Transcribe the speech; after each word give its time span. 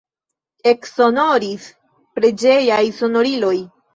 Eksonoris 0.71 1.67
preĝejaj 2.19 2.83
sonoriloj. 3.03 3.55